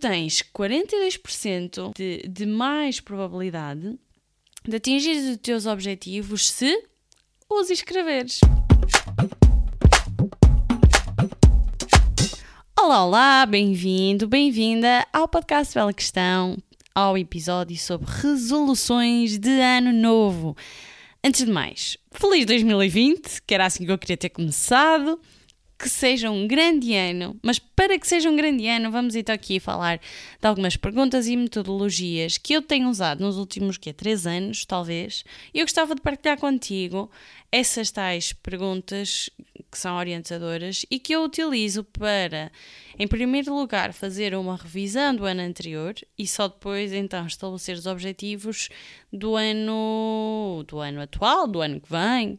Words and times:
tens 0.00 0.42
42% 0.42 1.92
de, 1.94 2.26
de 2.26 2.46
mais 2.46 3.00
probabilidade 3.00 3.98
de 4.66 4.76
atingir 4.76 5.10
os 5.10 5.36
teus 5.36 5.66
objetivos 5.66 6.48
se 6.50 6.84
os 7.50 7.68
escreveres. 7.68 8.40
Olá, 12.78 13.04
olá, 13.04 13.46
bem-vindo, 13.46 14.26
bem-vinda 14.26 15.06
ao 15.12 15.28
podcast 15.28 15.74
Bela 15.74 15.92
Questão, 15.92 16.56
ao 16.94 17.18
episódio 17.18 17.76
sobre 17.76 18.10
resoluções 18.10 19.36
de 19.36 19.60
ano 19.60 19.92
novo. 19.92 20.56
Antes 21.22 21.44
de 21.44 21.52
mais, 21.52 21.98
feliz 22.10 22.46
2020, 22.46 23.42
que 23.42 23.52
era 23.52 23.66
assim 23.66 23.84
que 23.84 23.92
eu 23.92 23.98
queria 23.98 24.16
ter 24.16 24.30
começado 24.30 25.20
que 25.80 25.88
seja 25.88 26.30
um 26.30 26.46
grande 26.46 26.94
ano, 26.94 27.34
mas 27.42 27.58
para 27.58 27.98
que 27.98 28.06
seja 28.06 28.28
um 28.28 28.36
grande 28.36 28.68
ano, 28.68 28.90
vamos 28.90 29.14
então 29.14 29.34
aqui 29.34 29.58
falar 29.58 29.96
de 29.96 30.46
algumas 30.46 30.76
perguntas 30.76 31.26
e 31.26 31.34
metodologias 31.34 32.36
que 32.36 32.52
eu 32.52 32.60
tenho 32.60 32.86
usado 32.86 33.20
nos 33.24 33.38
últimos 33.38 33.78
que 33.78 33.90
três 33.90 34.26
anos, 34.26 34.66
talvez, 34.66 35.24
e 35.54 35.58
eu 35.58 35.64
gostava 35.64 35.94
de 35.94 36.02
partilhar 36.02 36.38
contigo 36.38 37.10
essas 37.50 37.90
tais 37.90 38.34
perguntas 38.34 39.30
que 39.72 39.78
são 39.78 39.96
orientadoras 39.96 40.84
e 40.90 40.98
que 40.98 41.14
eu 41.14 41.24
utilizo 41.24 41.82
para, 41.82 42.52
em 42.98 43.08
primeiro 43.08 43.54
lugar, 43.54 43.94
fazer 43.94 44.34
uma 44.34 44.56
revisão 44.56 45.16
do 45.16 45.24
ano 45.24 45.40
anterior 45.40 45.94
e 46.18 46.26
só 46.26 46.46
depois 46.46 46.92
então 46.92 47.26
estabelecer 47.26 47.74
os 47.74 47.86
objetivos 47.86 48.68
do 49.10 49.34
ano 49.34 50.62
do 50.68 50.78
ano 50.78 51.00
atual, 51.00 51.48
do 51.48 51.62
ano 51.62 51.80
que 51.80 51.88
vem, 51.90 52.38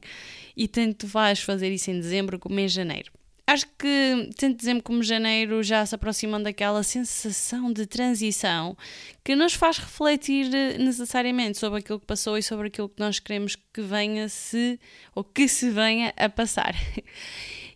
e 0.55 0.67
tanto 0.67 1.07
vais 1.07 1.39
fazer 1.39 1.71
isso 1.71 1.89
em 1.89 1.99
dezembro 1.99 2.37
como 2.37 2.59
em 2.59 2.67
janeiro. 2.67 3.11
Acho 3.51 3.67
que 3.77 4.29
tanto 4.37 4.59
dezembro 4.59 4.81
como 4.81 5.03
janeiro 5.03 5.61
já 5.61 5.85
se 5.85 5.93
aproximam 5.93 6.41
daquela 6.41 6.83
sensação 6.83 7.73
de 7.73 7.85
transição 7.85 8.77
que 9.25 9.35
nos 9.35 9.53
faz 9.53 9.77
refletir 9.77 10.47
necessariamente 10.79 11.57
sobre 11.57 11.79
aquilo 11.79 11.99
que 11.99 12.05
passou 12.05 12.37
e 12.37 12.41
sobre 12.41 12.67
aquilo 12.67 12.87
que 12.87 13.01
nós 13.01 13.19
queremos 13.19 13.57
que 13.57 13.81
venha 13.81 14.29
se 14.29 14.79
ou 15.13 15.21
que 15.21 15.49
se 15.49 15.69
venha 15.69 16.13
a 16.15 16.29
passar. 16.29 16.73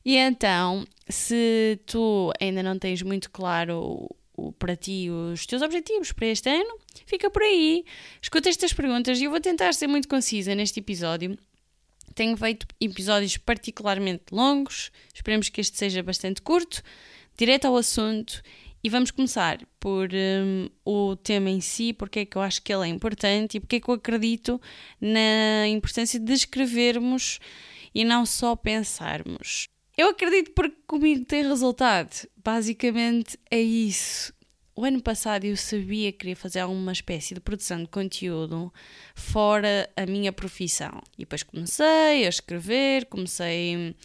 E 0.07 0.17
então, 0.17 0.85
se 1.09 1.79
tu 1.87 2.31
ainda 2.39 2.61
não 2.61 2.77
tens 2.77 3.01
muito 3.01 3.31
claro 3.31 4.07
o, 4.37 4.51
para 4.51 4.75
ti 4.75 5.09
os 5.09 5.47
teus 5.47 5.63
objetivos 5.63 6.11
para 6.11 6.27
este 6.27 6.47
ano, 6.47 6.77
fica 7.07 7.27
por 7.27 7.41
aí. 7.41 7.83
Escuta 8.21 8.47
estas 8.47 8.71
perguntas 8.71 9.19
e 9.19 9.23
eu 9.23 9.31
vou 9.31 9.41
tentar 9.41 9.73
ser 9.73 9.87
muito 9.87 10.07
concisa 10.07 10.53
neste 10.53 10.79
episódio 10.79 11.35
tenho 12.15 12.35
feito 12.37 12.65
episódios 12.79 13.37
particularmente 13.37 14.23
longos, 14.31 14.91
esperemos 15.13 15.49
que 15.49 15.61
este 15.61 15.77
seja 15.77 16.01
bastante 16.01 16.41
curto, 16.41 16.81
direto 17.37 17.65
ao 17.65 17.75
assunto 17.75 18.41
e 18.83 18.89
vamos 18.89 19.11
começar 19.11 19.59
por 19.79 20.09
um, 20.13 20.69
o 20.85 21.15
tema 21.15 21.49
em 21.49 21.59
si, 21.59 21.91
porque 21.91 22.19
é 22.19 22.25
que 22.25 22.37
eu 22.37 22.41
acho 22.41 22.61
que 22.61 22.73
ele 22.73 22.85
é 22.85 22.87
importante 22.87 23.57
e 23.57 23.59
porque 23.59 23.77
é 23.77 23.79
que 23.79 23.89
eu 23.89 23.95
acredito 23.95 24.61
na 25.01 25.67
importância 25.67 26.19
de 26.19 26.33
escrevermos 26.33 27.39
e 27.93 28.05
não 28.05 28.25
só 28.25 28.55
pensarmos. 28.55 29.67
Eu 29.97 30.09
acredito 30.09 30.51
porque 30.51 30.77
comigo 30.85 31.25
tem 31.25 31.43
resultado. 31.43 32.27
Basicamente 32.43 33.39
é 33.49 33.59
isso 33.59 34.34
o 34.75 34.83
ano 34.83 35.01
passado 35.01 35.45
eu 35.45 35.55
sabia 35.55 36.11
que 36.11 36.19
queria 36.19 36.35
fazer 36.35 36.59
alguma 36.59 36.91
espécie 36.91 37.33
de 37.33 37.39
produção 37.39 37.81
de 37.81 37.87
conteúdo 37.87 38.73
fora 39.13 39.89
a 39.95 40.05
minha 40.05 40.33
profissão. 40.33 41.01
E 41.17 41.19
depois 41.19 41.43
comecei 41.43 42.25
a 42.25 42.29
escrever, 42.29 43.05
comecei 43.05 43.95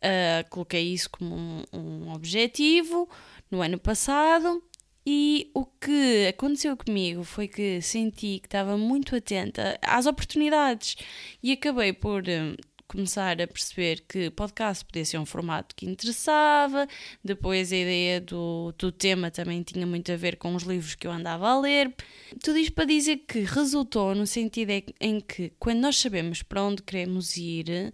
a 0.00 0.44
coloquei 0.44 0.92
isso 0.92 1.10
como 1.10 1.34
um, 1.34 1.64
um 1.72 2.12
objetivo 2.12 3.08
no 3.50 3.60
ano 3.60 3.78
passado. 3.78 4.62
E 5.06 5.50
o 5.52 5.66
que 5.66 6.28
aconteceu 6.28 6.76
comigo 6.76 7.24
foi 7.24 7.46
que 7.46 7.82
senti 7.82 8.38
que 8.38 8.46
estava 8.46 8.78
muito 8.78 9.14
atenta 9.14 9.78
às 9.82 10.06
oportunidades 10.06 10.96
e 11.42 11.52
acabei 11.52 11.92
por 11.92 12.22
começar 12.86 13.40
a 13.40 13.46
perceber 13.46 14.04
que 14.08 14.30
podcast 14.30 14.84
podia 14.84 15.04
ser 15.04 15.18
um 15.18 15.26
formato 15.26 15.74
que 15.74 15.86
interessava, 15.86 16.86
depois 17.22 17.72
a 17.72 17.76
ideia 17.76 18.20
do, 18.20 18.72
do 18.78 18.92
tema 18.92 19.30
também 19.30 19.62
tinha 19.62 19.86
muito 19.86 20.12
a 20.12 20.16
ver 20.16 20.36
com 20.36 20.54
os 20.54 20.62
livros 20.62 20.94
que 20.94 21.06
eu 21.06 21.12
andava 21.12 21.48
a 21.48 21.60
ler. 21.60 21.94
Tudo 22.42 22.58
isto 22.58 22.72
para 22.72 22.84
dizer 22.84 23.24
que 23.26 23.40
resultou 23.40 24.14
no 24.14 24.26
sentido 24.26 24.70
em 25.00 25.20
que, 25.20 25.52
quando 25.58 25.80
nós 25.80 25.98
sabemos 25.98 26.42
para 26.42 26.62
onde 26.62 26.82
queremos 26.82 27.36
ir, 27.36 27.92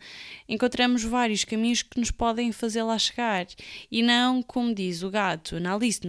encontramos 0.49 1.03
vários 1.05 1.45
caminhos 1.45 1.83
que 1.83 1.99
nos 1.99 2.11
podem 2.11 2.53
fazer 2.53 2.83
lá 2.83 2.99
chegar. 2.99 3.47
E 3.91 4.03
não, 4.03 4.43
como 4.43 4.75
diz 4.75 5.03
o 5.03 5.11
gato 5.11 5.59
na 5.61 5.75
Alice 5.75 6.01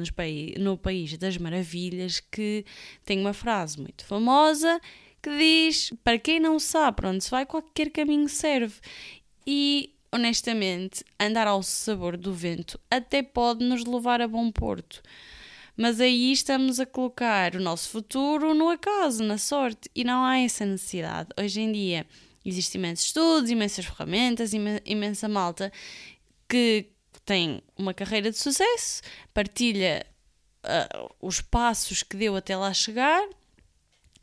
no 0.58 0.78
País 0.78 1.18
das 1.18 1.38
Maravilhas, 1.38 2.20
que 2.20 2.66
tem 3.06 3.20
uma 3.20 3.34
frase 3.34 3.80
muito 3.80 4.06
famosa 4.06 4.80
que 5.22 5.30
diz: 5.38 5.92
para 6.04 6.18
quem 6.18 6.40
não 6.40 6.60
sabe 6.60 6.98
para 6.98 7.10
onde 7.10 7.24
se 7.24 7.32
vai, 7.32 7.46
qualquer 7.46 7.90
caminho 7.92 8.28
serve. 8.28 8.80
E 9.46 9.94
honestamente, 10.12 11.04
andar 11.20 11.48
ao 11.48 11.64
sabor 11.64 12.18
do 12.18 12.34
vento 12.34 12.80
até 12.90 13.24
pode 13.24 13.64
nos 13.64 13.86
levar 13.86 14.22
a 14.22 14.28
bom 14.28 14.52
porto. 14.52 15.02
Mas 15.78 16.02
aí 16.02 16.32
estamos 16.32 16.80
a 16.80 16.86
colocar 16.86 17.56
o 17.56 17.60
nosso 17.60 17.90
futuro 17.90 18.54
no 18.54 18.70
acaso, 18.70 19.24
na 19.24 19.38
sorte, 19.38 19.90
e 19.96 20.04
não 20.04 20.24
há 20.24 20.38
essa 20.38 20.66
necessidade. 20.66 21.30
Hoje 21.40 21.62
em 21.62 21.72
dia 21.72 22.06
existem 22.46 22.80
imensos 22.80 23.08
estudos, 23.08 23.50
imensas 23.50 23.86
ferramentas, 23.86 24.52
imensa 24.54 25.28
malta 25.30 25.72
que 26.50 26.90
tem 27.24 27.62
uma 27.78 27.94
carreira 27.94 28.30
de 28.30 28.38
sucesso, 28.38 29.02
partilha 29.34 30.06
uh, 30.66 31.10
os 31.22 31.40
passos 31.40 32.04
que 32.04 32.18
deu 32.18 32.36
até 32.36 32.58
lá 32.58 32.74
chegar 32.74 33.26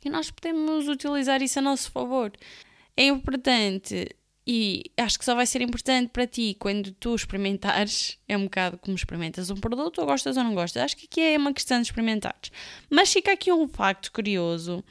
e 0.03 0.09
nós 0.09 0.31
podemos 0.31 0.87
utilizar 0.87 1.41
isso 1.41 1.59
a 1.59 1.61
nosso 1.61 1.91
favor. 1.91 2.31
É 2.95 3.05
importante 3.05 4.09
e 4.51 4.91
acho 4.97 5.19
que 5.19 5.25
só 5.25 5.35
vai 5.35 5.45
ser 5.45 5.61
importante 5.61 6.09
para 6.09 6.25
ti 6.25 6.55
quando 6.57 6.91
tu 6.93 7.13
experimentares. 7.13 8.17
É 8.27 8.35
um 8.35 8.45
bocado 8.45 8.79
como 8.79 8.95
experimentas 8.95 9.51
um 9.51 9.55
produto, 9.55 9.99
ou 9.99 10.07
gostas 10.07 10.37
ou 10.37 10.43
não 10.43 10.55
gostas. 10.55 10.81
Acho 10.81 10.97
que 10.97 11.05
aqui 11.05 11.21
é 11.21 11.37
uma 11.37 11.53
questão 11.53 11.79
de 11.79 11.87
experimentares. 11.87 12.51
Mas 12.89 13.13
fica 13.13 13.31
aqui 13.31 13.51
um 13.51 13.67
facto 13.67 14.11
curioso 14.11 14.83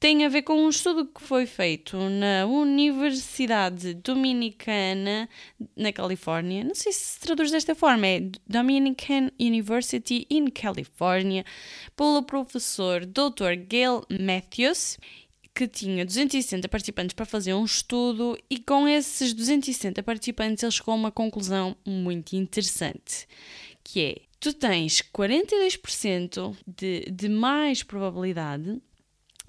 tem 0.00 0.24
a 0.24 0.30
ver 0.30 0.40
com 0.42 0.54
um 0.54 0.70
estudo 0.70 1.04
que 1.04 1.20
foi 1.20 1.44
feito 1.44 1.98
na 2.08 2.46
Universidade 2.46 3.92
Dominicana, 3.92 5.28
na 5.76 5.92
Califórnia. 5.92 6.64
Não 6.64 6.74
sei 6.74 6.90
se 6.90 7.00
se 7.00 7.20
traduz 7.20 7.50
desta 7.50 7.74
forma, 7.74 8.06
é 8.06 8.20
Dominican 8.46 9.30
University 9.38 10.26
in 10.30 10.46
California, 10.46 11.44
pelo 11.94 12.22
professor 12.22 13.04
Dr. 13.04 13.56
Gail 13.68 14.02
Matthews, 14.08 14.96
que 15.54 15.68
tinha 15.68 16.06
260 16.06 16.66
participantes 16.66 17.12
para 17.12 17.26
fazer 17.26 17.52
um 17.52 17.66
estudo, 17.66 18.38
e 18.48 18.58
com 18.58 18.88
esses 18.88 19.34
260 19.34 20.02
participantes 20.02 20.62
ele 20.62 20.72
chegou 20.72 20.92
a 20.92 20.96
uma 20.96 21.12
conclusão 21.12 21.76
muito 21.86 22.34
interessante, 22.34 23.28
que 23.84 24.00
é 24.00 24.16
tu 24.40 24.54
tens 24.54 25.02
42% 25.02 26.56
de, 26.66 27.00
de 27.10 27.28
mais 27.28 27.82
probabilidade 27.82 28.80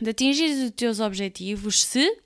de 0.02 0.10
atingir 0.10 0.50
os 0.66 0.72
teus 0.72 1.00
objetivos 1.00 1.84
se 1.84 2.18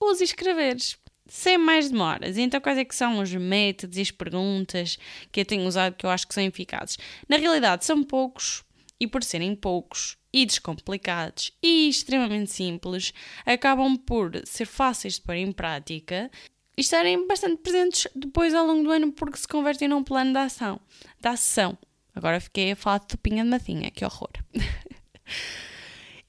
os 0.00 0.20
escreveres. 0.20 0.96
Sem 1.26 1.58
mais 1.58 1.90
demoras. 1.90 2.38
Então, 2.38 2.58
quais 2.58 2.78
é 2.78 2.84
que 2.84 2.94
são 2.94 3.18
os 3.18 3.34
métodos 3.34 3.98
e 3.98 4.00
as 4.00 4.10
perguntas 4.10 4.98
que 5.30 5.40
eu 5.40 5.44
tenho 5.44 5.66
usado 5.66 5.94
que 5.94 6.06
eu 6.06 6.10
acho 6.10 6.26
que 6.26 6.32
são 6.32 6.42
eficazes? 6.42 6.96
Na 7.28 7.36
realidade, 7.36 7.84
são 7.84 8.02
poucos, 8.02 8.64
e 8.98 9.06
por 9.06 9.22
serem 9.22 9.54
poucos 9.54 10.16
e 10.32 10.46
descomplicados 10.46 11.52
e 11.62 11.88
extremamente 11.88 12.50
simples, 12.50 13.12
acabam 13.44 13.96
por 13.96 14.40
ser 14.46 14.66
fáceis 14.66 15.14
de 15.14 15.22
pôr 15.22 15.34
em 15.34 15.52
prática 15.52 16.30
e 16.76 16.80
estarem 16.80 17.26
bastante 17.26 17.60
presentes 17.62 18.06
depois 18.14 18.54
ao 18.54 18.66
longo 18.66 18.84
do 18.84 18.90
ano 18.90 19.12
porque 19.12 19.38
se 19.38 19.48
convertem 19.48 19.88
num 19.88 20.02
plano 20.02 20.32
de 20.32 20.38
ação. 20.38 20.80
Da 21.20 21.32
ação. 21.32 21.76
Agora 22.14 22.40
fiquei 22.40 22.72
a 22.72 22.76
falar 22.76 22.98
de 22.98 23.08
topinha 23.08 23.44
de 23.44 23.50
matinha, 23.50 23.90
que 23.90 24.04
horror. 24.04 24.30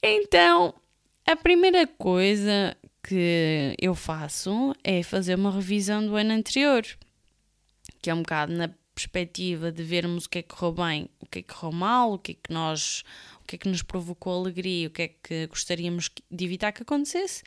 Então, 0.02 0.74
a 1.32 1.36
primeira 1.36 1.86
coisa 1.86 2.76
que 3.04 3.76
eu 3.80 3.94
faço 3.94 4.74
é 4.84 5.04
fazer 5.04 5.36
uma 5.36 5.52
revisão 5.52 6.04
do 6.04 6.16
ano 6.16 6.32
anterior, 6.32 6.84
que 8.02 8.10
é 8.10 8.14
um 8.16 8.24
bocado 8.24 8.52
na 8.52 8.72
perspectiva 8.96 9.72
de 9.72 9.84
vermos 9.84 10.26
o 10.26 10.30
que 10.30 10.40
é 10.40 10.42
que 10.42 10.56
correu 10.56 10.72
bem, 10.74 11.10
o 11.20 11.28
que 11.28 11.40
é 11.40 11.42
que 11.44 11.54
correu 11.54 11.72
mal, 11.72 12.14
o 12.14 12.18
que 12.18 12.32
é 12.32 12.34
que 12.34 12.52
nós, 12.52 13.04
o 13.44 13.46
que 13.46 13.56
é 13.56 13.60
que 13.60 13.70
nos 13.70 13.84
provocou 13.84 14.40
alegria, 14.40 14.88
o 14.88 14.92
que 14.92 15.04
é 15.04 15.08
que 15.08 15.46
gostaríamos 15.46 16.10
de 16.32 16.46
evitar 16.46 16.72
que 16.72 16.82
acontecesse, 16.82 17.44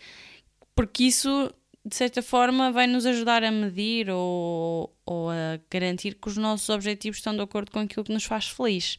porque 0.76 1.02
isso 1.02 1.52
de 1.92 1.96
certa 1.96 2.22
forma, 2.22 2.72
vai 2.72 2.86
nos 2.86 3.04
ajudar 3.04 3.44
a 3.44 3.50
medir 3.50 4.08
ou, 4.08 4.90
ou 5.04 5.28
a 5.28 5.60
garantir 5.70 6.14
que 6.14 6.26
os 6.26 6.38
nossos 6.38 6.66
objetivos 6.70 7.18
estão 7.18 7.36
de 7.36 7.42
acordo 7.42 7.70
com 7.70 7.80
aquilo 7.80 8.02
que 8.02 8.12
nos 8.14 8.24
faz 8.24 8.48
feliz. 8.48 8.98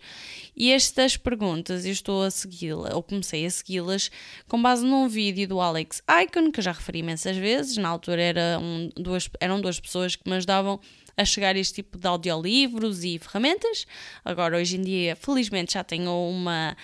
E 0.56 0.72
estas 0.72 1.18
perguntas 1.18 1.88
eu 1.88 1.92
estou 1.92 2.22
a 2.22 2.30
segui-las, 2.30 2.94
ou 2.94 3.01
comecei 3.01 3.48
a 3.48 3.50
segui-las, 3.50 4.12
com 4.48 4.62
base 4.62 4.86
num 4.86 5.07
vídeo 5.07 5.48
do 5.48 5.60
Alex 5.60 6.04
Icon, 6.07 6.51
que 6.51 6.62
já 6.62 6.72
referi 6.72 7.00
imensas 7.00 7.36
vezes. 7.36 7.78
Na 7.78 7.90
altura 7.90 8.22
era 8.22 8.60
um, 8.62 8.90
duas, 8.96 9.28
eram 9.39 9.60
duas 9.60 9.80
pessoas 9.80 10.16
que 10.16 10.30
me 10.30 10.36
ajudavam 10.36 10.80
a 11.18 11.25
chegar 11.25 11.56
a 11.56 11.60
este 11.60 11.74
tipo 11.81 11.98
de 11.98 12.07
audiolivros 12.07 13.04
e 13.04 13.18
ferramentas. 13.18 13.88
Agora, 14.24 14.56
hoje 14.57 14.78
em 14.78 14.81
dia, 14.84 15.16
felizmente, 15.16 15.74
já 15.74 15.84
tenho 15.84 16.12
uma 16.12 16.78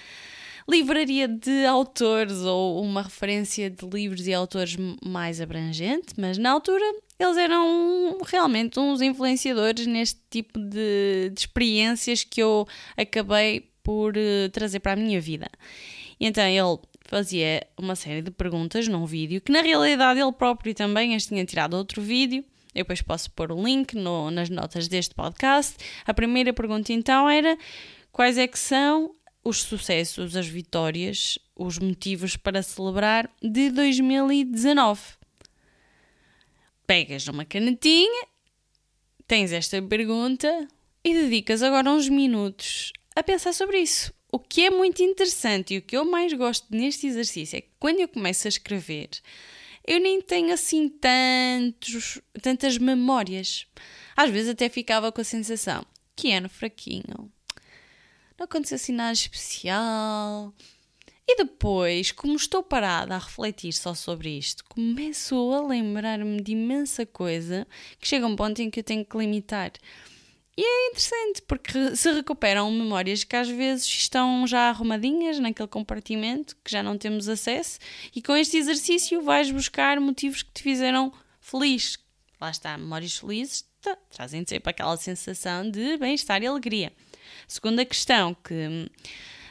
livraria 0.70 1.28
de 1.28 1.66
autores 1.66 2.40
ou 2.40 2.82
uma 2.82 3.02
referência 3.02 3.70
de 3.70 3.86
livros 3.88 4.28
e 4.28 4.34
autores 4.34 4.78
mais 5.04 5.42
abrangente, 5.42 6.14
mas 6.18 6.38
na 6.38 6.52
altura 6.52 6.84
eles 7.20 7.38
eram 7.38 8.18
realmente 8.26 8.80
uns 8.80 9.02
influenciadores 9.02 9.86
neste 9.88 10.20
tipo 10.30 10.60
de, 10.60 11.32
de 11.34 11.40
experiências 11.40 12.24
que 12.24 12.42
eu 12.42 12.68
acabei 12.96 13.70
por 13.84 14.16
uh, 14.16 14.50
trazer 14.52 14.80
para 14.80 14.94
a 14.94 14.96
minha 14.96 15.20
vida. 15.20 15.50
E 16.20 16.28
então 16.28 16.44
ele 16.44 16.80
fazia 17.06 17.66
uma 17.78 17.96
série 17.96 18.22
de 18.22 18.30
perguntas 18.30 18.88
num 18.88 19.06
vídeo 19.06 19.42
que 19.42 19.52
na 19.52 19.62
realidade 19.62 20.20
ele 20.20 20.32
próprio 20.32 20.74
também 20.76 21.16
as 21.16 21.26
tinha 21.26 21.44
tirado 21.44 21.74
outro 21.74 22.02
vídeo. 22.02 22.46
Eu 22.76 22.84
depois 22.84 23.02
posso 23.02 23.32
pôr 23.32 23.52
o 23.52 23.64
link 23.64 23.96
no, 23.96 24.30
nas 24.30 24.50
notas 24.50 24.88
deste 24.88 25.16
podcast. 25.16 25.76
A 26.06 26.14
primeira 26.14 26.54
pergunta 26.54 26.94
então 26.94 27.28
era 27.28 27.58
quais 28.12 28.38
é 28.38 28.48
que 28.48 28.60
são 28.60 29.16
os 29.44 29.64
sucessos, 29.64 30.36
as 30.36 30.48
vitórias, 30.48 31.40
os 31.56 31.78
motivos 31.78 32.36
para 32.36 32.62
celebrar 32.62 33.30
de 33.42 33.72
2019. 33.72 35.02
Pegas 36.86 37.26
numa 37.26 37.46
canetinha, 37.46 38.28
tens 39.28 39.52
esta 39.52 39.82
pergunta 39.82 40.68
e 41.04 41.14
dedicas 41.14 41.64
agora 41.64 41.90
uns 41.90 42.10
minutos 42.10 42.92
a 43.16 43.24
pensar 43.24 43.54
sobre 43.54 43.80
isso. 43.80 44.14
O 44.32 44.38
que 44.38 44.66
é 44.66 44.70
muito 44.70 45.02
interessante 45.02 45.74
e 45.74 45.78
o 45.80 45.82
que 45.82 45.98
eu 45.98 46.06
mais 46.06 46.34
gosto 46.34 46.68
neste 46.70 47.08
exercício 47.08 47.58
é 47.58 47.62
que 47.62 47.70
quando 47.80 48.00
eu 48.00 48.08
começo 48.08 48.48
a 48.48 48.50
escrever, 48.50 49.10
eu 49.86 50.00
nem 50.00 50.22
tenho 50.22 50.54
assim 50.54 50.88
tantos, 50.88 52.22
tantas 52.42 52.78
memórias. 52.78 53.66
Às 54.16 54.30
vezes 54.30 54.50
até 54.50 54.70
ficava 54.70 55.12
com 55.12 55.22
a 55.22 55.24
sensação 55.24 55.84
que 56.16 56.32
ano 56.32 56.50
fraquinho, 56.50 57.32
não 58.40 58.46
aconteceu 58.46 58.78
assim 58.78 58.94
nada 58.94 59.12
especial. 59.12 60.54
E 61.28 61.36
depois, 61.36 62.12
como 62.12 62.36
estou 62.36 62.64
parada 62.64 63.14
a 63.14 63.20
refletir 63.20 63.74
só 63.74 63.94
sobre 63.94 64.30
isto, 64.30 64.64
começo 64.66 65.36
a 65.54 65.68
lembrar-me 65.68 66.42
de 66.42 66.54
imensa 66.54 67.06
coisa 67.06 67.68
que 68.00 68.08
chega 68.08 68.26
a 68.26 68.30
um 68.30 68.36
ponto 68.36 68.60
em 68.62 68.70
que 68.70 68.80
eu 68.80 68.84
tenho 68.84 69.06
que 69.06 69.18
limitar. 69.18 69.74
E 70.58 70.62
é 70.62 70.88
interessante, 70.88 71.42
porque 71.44 71.96
se 71.96 72.12
recuperam 72.12 72.72
memórias 72.72 73.24
que 73.24 73.36
às 73.36 73.48
vezes 73.48 73.86
estão 73.86 74.48
já 74.48 74.70
arrumadinhas 74.70 75.38
naquele 75.38 75.68
compartimento, 75.68 76.56
que 76.64 76.72
já 76.72 76.82
não 76.82 76.98
temos 76.98 77.30
acesso, 77.30 77.78
e 78.16 78.22
com 78.22 78.36
este 78.36 78.58
exercício 78.58 79.22
vais 79.22 79.52
buscar 79.52 80.00
motivos 80.00 80.42
que 80.42 80.52
te 80.52 80.64
fizeram 80.64 81.14
feliz. 81.40 81.98
Lá 82.42 82.50
está, 82.50 82.78
memórias 82.78 83.18
felizes 83.18 83.70
trazem 84.10 84.44
sempre 84.46 84.72
aquela 84.72 84.98
sensação 84.98 85.70
de 85.70 85.98
bem-estar 85.98 86.42
e 86.42 86.48
alegria. 86.48 86.92
Segunda 87.48 87.86
questão 87.86 88.34
que 88.34 88.90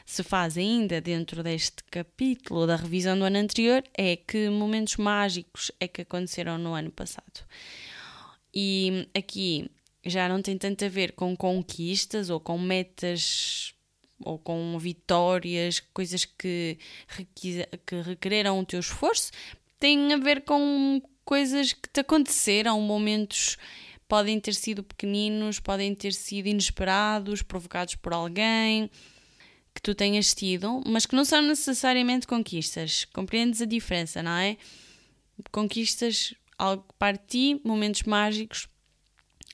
se 0.05 0.23
faz 0.23 0.57
ainda 0.57 1.01
dentro 1.01 1.43
deste 1.43 1.85
capítulo 1.91 2.67
da 2.67 2.77
revisão 2.77 3.19
do 3.19 3.25
ano 3.25 3.39
anterior 3.39 3.85
é 3.93 4.17
que 4.17 4.49
momentos 4.49 4.97
mágicos 4.97 5.71
é 5.79 5.87
que 5.87 6.03
aconteceram 6.03 6.57
no 6.57 6.73
ano 6.73 6.91
passado. 6.91 7.45
E 8.55 9.07
aqui 9.15 9.71
já 10.05 10.29
não 10.29 10.41
tem 10.41 10.57
tanto 10.57 10.85
a 10.85 10.89
ver 10.89 11.13
com 11.13 11.37
conquistas 11.37 12.31
ou 12.31 12.41
com 12.41 12.59
metas 12.59 13.75
ou 14.21 14.39
com 14.39 14.79
vitórias, 14.79 15.81
coisas 15.93 16.25
que, 16.25 16.79
que 17.35 17.69
requereram 18.07 18.59
o 18.59 18.65
teu 18.65 18.81
esforço, 18.81 19.31
tem 19.79 20.13
a 20.13 20.17
ver 20.17 20.43
com 20.43 21.01
coisas 21.25 21.73
que 21.73 21.89
te 21.89 22.01
aconteceram, 22.01 22.81
momentos 22.81 23.57
podem 24.09 24.41
ter 24.41 24.55
sido 24.55 24.83
pequeninos, 24.83 25.61
podem 25.61 25.95
ter 25.95 26.15
sido 26.15 26.47
inesperados, 26.47 27.43
provocados 27.43 27.95
por 27.95 28.15
alguém 28.15 28.91
que 29.75 29.83
tu 29.83 29.95
tenhas 29.95 30.35
tido, 30.35 30.83
mas 30.87 31.07
que 31.07 31.15
não 31.15 31.25
são 31.25 31.43
necessariamente 31.43 32.27
conquistas. 32.27 33.05
Compreendes 33.05 33.63
a 33.63 33.67
diferença, 33.67 34.23
não 34.23 34.33
é? 34.33 34.57
Conquistas, 35.53 36.35
algo 36.59 36.85
para 36.99 37.17
ti, 37.17 37.61
momentos 37.63 38.03
mágicos, 38.03 38.67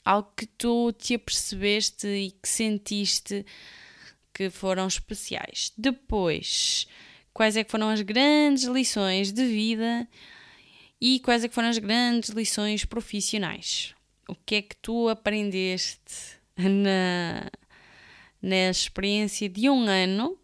algo 0.05 0.33
que 0.37 0.47
tu 0.47 0.93
te 0.93 1.15
apercebeste 1.15 2.07
e 2.07 2.31
que 2.31 2.49
sentiste 2.49 3.45
que 4.33 4.49
foram 4.51 4.87
especiais. 4.87 5.73
Depois, 5.77 6.87
quais 7.33 7.57
é 7.57 7.65
que 7.65 7.71
foram 7.71 7.91
as 7.91 8.01
grandes 8.01 8.65
lições 8.65 9.33
de 9.33 9.45
vida 9.45 10.09
e 11.01 11.21
quais 11.21 11.45
é 11.45 11.49
que 11.49 11.55
foram 11.55 11.69
as 11.69 11.79
grandes 11.79 12.31
lições 12.31 12.85
profissionais? 12.85 13.94
O 14.29 14.35
que 14.35 14.57
é 14.57 14.63
que 14.63 14.77
tu 14.77 15.09
aprendeste 15.09 16.39
na, 16.57 17.51
na 18.41 18.71
experiência 18.71 19.49
de 19.49 19.69
um 19.69 19.85
ano 19.85 20.39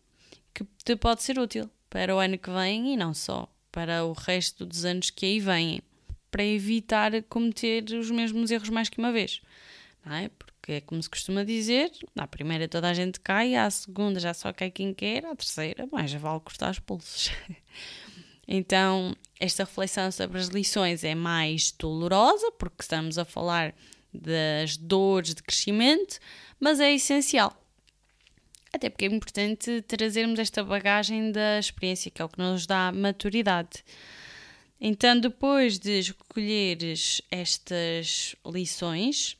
que 0.52 0.64
te 0.84 0.96
pode 0.96 1.22
ser 1.22 1.38
útil 1.38 1.70
para 1.88 2.14
o 2.14 2.18
ano 2.18 2.38
que 2.38 2.50
vem 2.50 2.92
e 2.92 2.96
não 2.96 3.12
só, 3.12 3.48
para 3.72 4.04
o 4.04 4.12
resto 4.12 4.64
dos 4.64 4.84
anos 4.84 5.10
que 5.10 5.26
aí 5.26 5.40
vêm, 5.40 5.82
para 6.30 6.44
evitar 6.44 7.10
cometer 7.24 7.84
os 7.92 8.10
mesmos 8.10 8.50
erros 8.50 8.68
mais 8.68 8.88
que 8.88 8.98
uma 8.98 9.12
vez. 9.12 9.40
Não 10.04 10.14
é? 10.14 10.28
Porque 10.28 10.72
é 10.72 10.80
como 10.80 11.02
se 11.02 11.10
costuma 11.10 11.44
dizer: 11.44 11.90
à 12.16 12.26
primeira 12.26 12.68
toda 12.68 12.88
a 12.88 12.94
gente 12.94 13.20
cai, 13.20 13.54
à 13.54 13.68
segunda 13.70 14.20
já 14.20 14.32
só 14.32 14.52
cai 14.52 14.70
quem 14.70 14.94
quer, 14.94 15.26
à 15.26 15.34
terceira, 15.34 15.88
mais 15.90 16.12
vale 16.12 16.40
cortar 16.40 16.70
os 16.70 16.78
pulsos. 16.78 17.30
Então, 18.52 19.16
esta 19.38 19.62
reflexão 19.62 20.10
sobre 20.10 20.40
as 20.40 20.48
lições 20.48 21.04
é 21.04 21.14
mais 21.14 21.70
dolorosa, 21.70 22.50
porque 22.58 22.82
estamos 22.82 23.16
a 23.16 23.24
falar 23.24 23.72
das 24.12 24.76
dores 24.76 25.36
de 25.36 25.42
crescimento, 25.44 26.18
mas 26.58 26.80
é 26.80 26.92
essencial. 26.92 27.56
Até 28.72 28.90
porque 28.90 29.04
é 29.04 29.08
importante 29.08 29.82
trazermos 29.82 30.40
esta 30.40 30.64
bagagem 30.64 31.30
da 31.30 31.60
experiência, 31.60 32.10
que 32.10 32.20
é 32.20 32.24
o 32.24 32.28
que 32.28 32.40
nos 32.40 32.66
dá 32.66 32.90
maturidade. 32.90 33.84
Então, 34.80 35.20
depois 35.20 35.78
de 35.78 36.00
escolheres 36.00 37.22
estas 37.30 38.34
lições, 38.44 39.36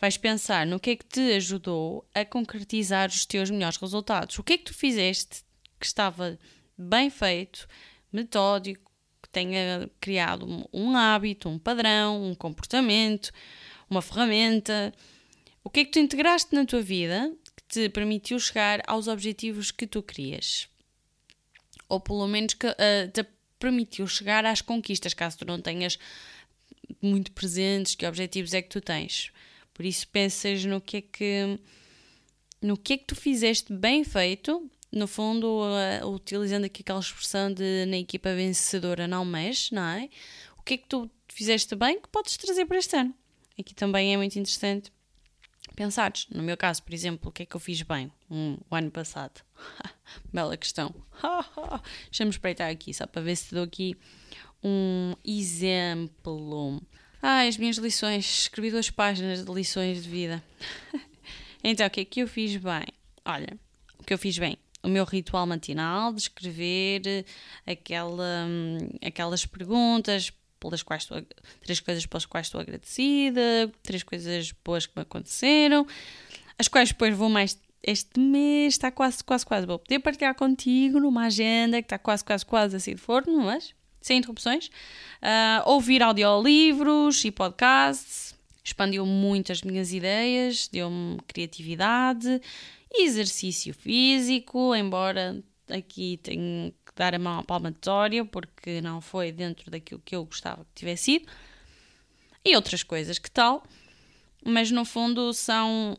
vais 0.00 0.16
pensar 0.16 0.64
no 0.64 0.78
que 0.78 0.90
é 0.90 0.96
que 0.96 1.04
te 1.04 1.32
ajudou 1.32 2.08
a 2.14 2.24
concretizar 2.24 3.08
os 3.08 3.26
teus 3.26 3.50
melhores 3.50 3.78
resultados. 3.78 4.38
O 4.38 4.44
que 4.44 4.52
é 4.52 4.58
que 4.58 4.64
tu 4.64 4.74
fizeste 4.74 5.42
que 5.80 5.86
estava 5.86 6.38
bem 6.76 7.10
feito, 7.10 7.66
metódico, 8.12 8.90
que 9.22 9.28
tenha 9.28 9.90
criado 10.00 10.68
um 10.72 10.96
hábito, 10.96 11.48
um 11.48 11.58
padrão, 11.58 12.22
um 12.22 12.34
comportamento, 12.34 13.30
uma 13.90 14.02
ferramenta. 14.02 14.92
O 15.62 15.70
que 15.70 15.80
é 15.80 15.84
que 15.84 15.90
tu 15.90 15.98
integraste 15.98 16.54
na 16.54 16.64
tua 16.64 16.80
vida 16.80 17.32
que 17.56 17.62
te 17.68 17.88
permitiu 17.88 18.38
chegar 18.38 18.82
aos 18.86 19.08
objetivos 19.08 19.70
que 19.70 19.86
tu 19.86 20.02
querias? 20.02 20.68
Ou 21.88 22.00
pelo 22.00 22.26
menos 22.26 22.54
que 22.54 22.66
uh, 22.66 23.10
te 23.12 23.26
permitiu 23.58 24.06
chegar 24.06 24.44
às 24.44 24.60
conquistas, 24.60 25.14
caso 25.14 25.38
tu 25.38 25.44
não 25.44 25.60
tenhas 25.60 25.98
muito 27.02 27.32
presentes 27.32 27.94
que 27.94 28.06
objetivos 28.06 28.54
é 28.54 28.62
que 28.62 28.68
tu 28.68 28.80
tens. 28.80 29.30
Por 29.74 29.84
isso 29.84 30.08
pensas 30.08 30.64
no 30.64 30.80
que 30.80 30.98
é 30.98 31.00
que 31.00 31.58
no 32.60 32.76
que 32.76 32.94
é 32.94 32.98
que 32.98 33.04
tu 33.04 33.14
fizeste 33.14 33.72
bem 33.72 34.02
feito 34.02 34.68
no 34.90 35.06
fundo, 35.06 35.46
uh, 35.46 36.06
utilizando 36.08 36.64
aqui 36.64 36.82
aquela 36.82 37.00
expressão 37.00 37.52
de 37.52 37.84
na 37.86 37.98
equipa 37.98 38.34
vencedora 38.34 39.06
não 39.06 39.24
mexe, 39.24 39.74
não 39.74 39.82
é? 39.82 40.08
O 40.58 40.62
que 40.62 40.74
é 40.74 40.76
que 40.78 40.86
tu 40.88 41.10
fizeste 41.28 41.74
bem 41.74 42.00
que 42.00 42.08
podes 42.08 42.36
trazer 42.36 42.66
para 42.66 42.78
este 42.78 42.96
ano? 42.96 43.14
Aqui 43.58 43.74
também 43.74 44.14
é 44.14 44.16
muito 44.16 44.38
interessante 44.38 44.92
pensares. 45.78 46.26
No 46.28 46.42
meu 46.42 46.56
caso, 46.56 46.82
por 46.82 46.92
exemplo, 46.92 47.28
o 47.28 47.32
que 47.32 47.44
é 47.44 47.46
que 47.46 47.54
eu 47.54 47.60
fiz 47.60 47.82
bem 47.82 48.10
o 48.28 48.74
ano 48.74 48.90
passado? 48.90 49.40
Bela 50.32 50.56
questão. 50.56 50.92
Deixa-me 52.10 52.30
espreitar 52.30 52.68
aqui, 52.68 52.92
só 52.92 53.06
para 53.06 53.22
ver 53.22 53.36
se 53.36 53.54
dou 53.54 53.62
aqui 53.62 53.96
um 54.62 55.14
exemplo. 55.24 56.82
Ah, 57.22 57.42
as 57.42 57.56
minhas 57.56 57.76
lições. 57.76 58.24
Escrevi 58.24 58.72
duas 58.72 58.90
páginas 58.90 59.44
de 59.44 59.52
lições 59.52 60.02
de 60.02 60.08
vida. 60.08 60.42
então, 61.62 61.86
o 61.86 61.90
que 61.90 62.00
é 62.00 62.04
que 62.04 62.20
eu 62.20 62.26
fiz 62.26 62.56
bem? 62.56 62.86
Olha, 63.24 63.56
o 64.00 64.02
que 64.02 64.12
eu 64.12 64.18
fiz 64.18 64.36
bem 64.36 64.58
o 64.82 64.88
meu 64.88 65.04
ritual 65.04 65.46
matinal 65.46 66.12
de 66.12 66.22
escrever 66.22 67.24
aquela, 67.66 68.46
aquelas 69.04 69.44
perguntas 69.44 70.32
pelas 70.60 70.82
quais 70.82 71.02
estou, 71.02 71.22
três 71.62 71.80
coisas 71.80 72.06
pelas 72.06 72.26
quais 72.26 72.46
estou 72.46 72.60
agradecida, 72.60 73.72
três 73.82 74.02
coisas 74.02 74.52
boas 74.64 74.86
que 74.86 74.92
me 74.96 75.02
aconteceram, 75.02 75.86
as 76.58 76.68
quais 76.68 76.88
depois 76.90 77.16
vou 77.16 77.28
mais 77.28 77.58
este 77.82 78.18
mês 78.18 78.74
está 78.74 78.90
quase, 78.90 79.22
quase, 79.22 79.46
quase. 79.46 79.66
Vou 79.66 79.78
poder 79.78 80.00
partilhar 80.00 80.34
contigo 80.34 80.98
numa 80.98 81.26
agenda 81.26 81.80
que 81.80 81.86
está 81.86 81.98
quase, 81.98 82.24
quase, 82.24 82.44
quase 82.44 82.76
assim 82.76 82.94
de 82.94 83.00
forno, 83.00 83.38
mas 83.38 83.72
sem 84.00 84.18
interrupções, 84.18 84.66
uh, 84.66 85.68
ouvir 85.68 86.02
audiolivros 86.02 87.24
e 87.24 87.30
podcasts, 87.30 88.34
expandiu 88.64 89.04
muito 89.04 89.52
as 89.52 89.62
minhas 89.62 89.92
ideias, 89.92 90.68
deu-me 90.68 91.18
criatividade, 91.26 92.40
exercício 92.90 93.74
físico, 93.74 94.74
embora 94.74 95.42
aqui 95.68 96.18
tenho 96.22 96.72
que 96.84 96.92
dar 96.96 97.14
a 97.14 97.18
mão 97.18 97.38
à 97.38 97.42
palmatória 97.42 98.24
porque 98.24 98.80
não 98.80 99.00
foi 99.00 99.30
dentro 99.30 99.70
daquilo 99.70 100.02
que 100.04 100.16
eu 100.16 100.24
gostava 100.24 100.64
que 100.64 100.74
tivesse 100.74 101.04
sido, 101.04 101.26
e 102.44 102.56
outras 102.56 102.82
coisas 102.82 103.18
que 103.18 103.30
tal, 103.30 103.62
mas 104.44 104.70
no 104.70 104.84
fundo 104.84 105.32
são 105.32 105.98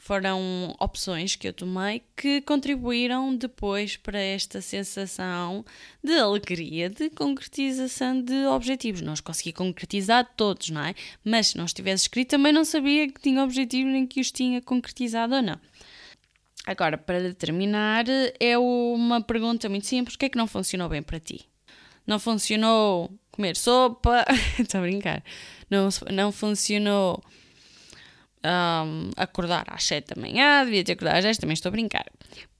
foram 0.00 0.74
opções 0.80 1.36
que 1.36 1.46
eu 1.46 1.52
tomei 1.52 2.02
que 2.16 2.40
contribuíram 2.40 3.36
depois 3.36 3.96
para 3.98 4.18
esta 4.18 4.60
sensação 4.62 5.64
de 6.02 6.14
alegria, 6.14 6.88
de 6.88 7.10
concretização 7.10 8.20
de 8.20 8.46
objetivos. 8.46 9.02
Não 9.02 9.12
os 9.12 9.20
consegui 9.20 9.52
concretizar 9.52 10.28
todos, 10.36 10.70
não 10.70 10.82
é? 10.82 10.94
Mas 11.22 11.48
se 11.48 11.58
não 11.58 11.66
estivesse 11.66 12.04
escrito, 12.04 12.30
também 12.30 12.52
não 12.52 12.64
sabia 12.64 13.08
que 13.08 13.20
tinha 13.20 13.44
objetivos 13.44 13.92
nem 13.92 14.06
que 14.06 14.20
os 14.20 14.32
tinha 14.32 14.62
concretizado 14.62 15.34
ou 15.34 15.42
não. 15.42 15.60
Agora, 16.66 16.98
para 16.98 17.32
terminar, 17.34 18.04
é 18.38 18.58
uma 18.58 19.20
pergunta 19.22 19.68
muito 19.68 19.86
simples: 19.86 20.14
o 20.14 20.18
que 20.18 20.26
é 20.26 20.28
que 20.28 20.38
não 20.38 20.46
funcionou 20.46 20.88
bem 20.88 21.02
para 21.02 21.18
ti? 21.18 21.48
Não 22.06 22.18
funcionou 22.18 23.10
comer 23.30 23.56
sopa? 23.56 24.24
Estou 24.58 24.78
a 24.80 24.82
brincar. 24.82 25.22
Não, 25.70 25.88
não 26.12 26.32
funcionou 26.32 27.22
um, 28.44 29.10
acordar 29.16 29.64
às 29.68 29.84
7 29.84 30.14
da 30.14 30.20
manhã, 30.20 30.64
devia 30.64 30.84
ter 30.84 30.92
acordado 30.92 31.16
às 31.16 31.24
10, 31.24 31.38
também 31.38 31.54
estou 31.54 31.68
a 31.70 31.72
brincar. 31.72 32.06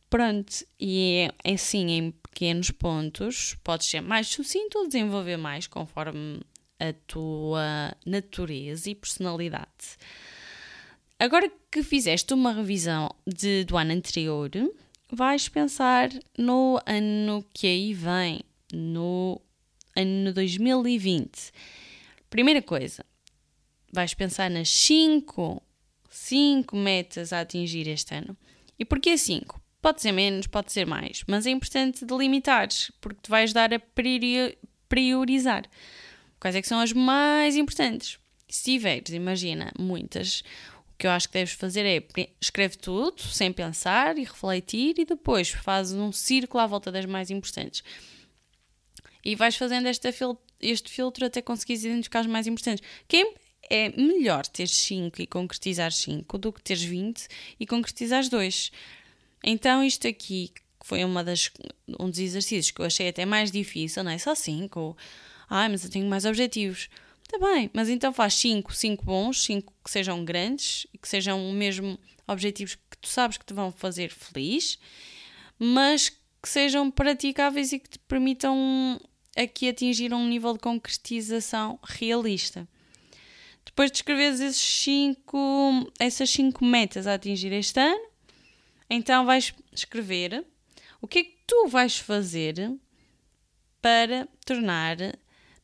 Pronto, 0.08 0.52
e 0.78 1.30
é 1.44 1.52
assim, 1.52 1.90
em 1.90 2.10
pequenos 2.10 2.70
pontos, 2.70 3.56
podes 3.62 3.88
ser 3.88 4.00
mais 4.00 4.26
sucinto 4.26 4.78
ou 4.78 4.86
desenvolver 4.86 5.36
mais 5.36 5.66
conforme 5.66 6.40
a 6.80 6.92
tua 7.06 7.94
natureza 8.04 8.90
e 8.90 8.94
personalidade. 8.94 9.98
Agora 11.20 11.52
que 11.70 11.82
fizeste 11.82 12.32
uma 12.32 12.50
revisão 12.50 13.14
de, 13.26 13.62
do 13.64 13.76
ano 13.76 13.92
anterior, 13.92 14.50
vais 15.12 15.50
pensar 15.50 16.08
no 16.38 16.80
ano 16.86 17.44
que 17.52 17.66
aí 17.66 17.92
vem, 17.92 18.40
no 18.72 19.38
ano 19.94 20.32
2020. 20.32 21.52
Primeira 22.30 22.62
coisa, 22.62 23.04
vais 23.92 24.14
pensar 24.14 24.48
nas 24.48 24.70
5 24.70 25.62
5 26.08 26.74
metas 26.74 27.34
a 27.34 27.40
atingir 27.40 27.86
este 27.86 28.14
ano. 28.14 28.34
E 28.78 28.84
porquê 28.86 29.18
5? 29.18 29.60
Pode 29.82 30.00
ser 30.00 30.12
menos, 30.12 30.46
pode 30.46 30.72
ser 30.72 30.86
mais, 30.86 31.22
mas 31.26 31.44
é 31.44 31.50
importante 31.50 32.02
delimitares, 32.02 32.90
porque 32.98 33.20
te 33.24 33.30
vais 33.30 33.52
dar 33.52 33.74
a 33.74 33.82
priorizar. 34.88 35.66
Quais 36.40 36.56
é 36.56 36.62
que 36.62 36.68
são 36.68 36.80
as 36.80 36.94
mais 36.94 37.56
importantes? 37.56 38.18
Se 38.48 38.64
tiveres, 38.64 39.10
imagina, 39.10 39.70
muitas, 39.78 40.42
que 41.00 41.06
eu 41.06 41.10
acho 41.10 41.28
que 41.28 41.32
deves 41.32 41.54
fazer 41.54 41.86
é 41.86 42.28
escreve 42.38 42.76
tudo, 42.76 43.22
sem 43.22 43.50
pensar 43.50 44.18
e 44.18 44.24
refletir, 44.24 44.98
e 44.98 45.06
depois 45.06 45.48
fazes 45.48 45.94
um 45.94 46.12
círculo 46.12 46.62
à 46.62 46.66
volta 46.66 46.92
das 46.92 47.06
mais 47.06 47.30
importantes. 47.30 47.82
E 49.24 49.34
vais 49.34 49.56
fazendo 49.56 49.88
este 49.88 50.90
filtro 50.90 51.24
até 51.24 51.40
conseguires 51.40 51.86
identificar 51.86 52.20
as 52.20 52.26
mais 52.26 52.46
importantes. 52.46 52.86
Que 53.08 53.34
é 53.70 53.88
melhor 53.96 54.46
teres 54.46 54.72
5 54.72 55.22
e 55.22 55.26
concretizar 55.26 55.90
5 55.90 56.36
do 56.36 56.52
que 56.52 56.60
teres 56.60 56.82
20 56.82 57.28
e 57.58 57.66
concretizar 57.66 58.28
2. 58.28 58.70
Então, 59.42 59.82
isto 59.82 60.06
aqui 60.06 60.52
foi 60.84 61.02
uma 61.02 61.24
das, 61.24 61.50
um 61.98 62.10
dos 62.10 62.18
exercícios 62.18 62.70
que 62.70 62.80
eu 62.82 62.84
achei 62.84 63.08
até 63.08 63.24
mais 63.24 63.50
difícil, 63.50 64.04
não 64.04 64.10
é? 64.10 64.18
Só 64.18 64.34
5. 64.34 64.94
Ai, 65.48 65.70
mas 65.70 65.82
eu 65.82 65.90
tenho 65.90 66.06
mais 66.06 66.26
objetivos. 66.26 66.90
Está 67.32 67.46
bem, 67.46 67.70
mas 67.72 67.88
então 67.88 68.12
faz 68.12 68.34
5, 68.34 68.74
5 68.74 69.04
bons, 69.04 69.44
5 69.44 69.72
que 69.84 69.90
sejam 69.92 70.24
grandes 70.24 70.84
e 70.92 70.98
que 70.98 71.08
sejam 71.08 71.52
mesmo 71.52 71.96
objetivos 72.26 72.74
que 72.74 72.98
tu 72.98 73.06
sabes 73.06 73.38
que 73.38 73.44
te 73.44 73.54
vão 73.54 73.70
fazer 73.70 74.10
feliz, 74.10 74.80
mas 75.56 76.08
que 76.08 76.48
sejam 76.48 76.90
praticáveis 76.90 77.70
e 77.70 77.78
que 77.78 77.90
te 77.90 78.00
permitam 78.00 79.00
aqui 79.36 79.68
atingir 79.68 80.12
um 80.12 80.26
nível 80.26 80.54
de 80.54 80.58
concretização 80.58 81.78
realista. 81.84 82.66
Depois 83.64 83.92
de 83.92 83.98
escreveres 83.98 84.40
esses 84.40 84.60
cinco, 84.60 85.88
essas 86.00 86.30
cinco 86.30 86.64
metas 86.64 87.06
a 87.06 87.14
atingir 87.14 87.52
este 87.52 87.78
ano, 87.78 88.08
então 88.90 89.24
vais 89.24 89.54
escrever 89.72 90.44
o 91.00 91.06
que 91.06 91.20
é 91.20 91.22
que 91.22 91.36
tu 91.46 91.68
vais 91.68 91.96
fazer 91.96 92.76
para 93.80 94.26
tornar 94.44 94.96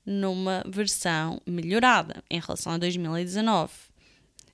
numa 0.07 0.63
versão 0.67 1.43
melhorada 1.45 2.23
em 2.31 2.39
relação 2.39 2.73
a 2.73 2.79
2019. 2.79 3.73